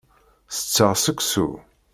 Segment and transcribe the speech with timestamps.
[0.55, 1.47] Tetteɣ seksu.